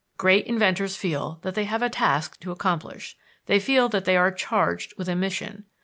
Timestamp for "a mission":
5.07-5.65